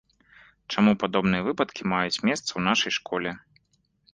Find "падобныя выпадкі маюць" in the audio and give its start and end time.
1.03-2.21